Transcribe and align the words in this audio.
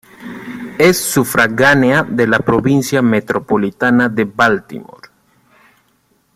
Es 0.79 0.97
sufragánea 0.97 2.01
de 2.01 2.25
la 2.25 2.39
provincia 2.39 3.03
metropolitana 3.03 4.09
de 4.09 4.23
Baltimore. 4.25 5.09